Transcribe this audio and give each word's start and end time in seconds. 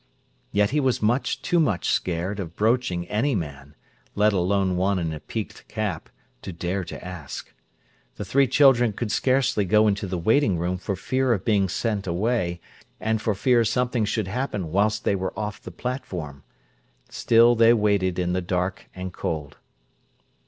Yet 0.51 0.71
he 0.71 0.79
was 0.79 0.99
much 0.99 1.43
too 1.43 1.59
much 1.59 1.91
scared 1.91 2.39
of 2.39 2.55
broaching 2.55 3.07
any 3.07 3.35
man, 3.35 3.75
let 4.15 4.33
alone 4.33 4.75
one 4.75 4.97
in 4.97 5.13
a 5.13 5.19
peaked 5.19 5.67
cap, 5.67 6.09
to 6.41 6.51
dare 6.51 6.83
to 6.85 7.05
ask. 7.05 7.53
The 8.15 8.25
three 8.25 8.47
children 8.47 8.93
could 8.93 9.11
scarcely 9.11 9.63
go 9.63 9.87
into 9.87 10.07
the 10.07 10.17
waiting 10.17 10.57
room 10.57 10.79
for 10.79 10.95
fear 10.95 11.33
of 11.33 11.45
being 11.45 11.69
sent 11.69 12.07
away, 12.07 12.59
and 12.99 13.21
for 13.21 13.35
fear 13.35 13.63
something 13.63 14.05
should 14.05 14.27
happen 14.27 14.71
whilst 14.71 15.03
they 15.03 15.15
were 15.15 15.37
off 15.37 15.61
the 15.61 15.69
platform. 15.69 16.41
Still 17.09 17.53
they 17.53 17.71
waited 17.71 18.17
in 18.17 18.33
the 18.33 18.41
dark 18.41 18.89
and 18.95 19.13
cold. 19.13 19.57